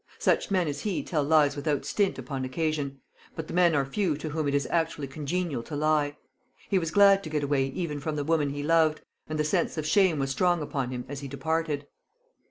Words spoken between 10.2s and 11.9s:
strong upon him as he departed.